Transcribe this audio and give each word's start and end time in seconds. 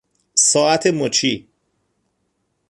ساعت 0.35 0.87
مچی 0.87 1.47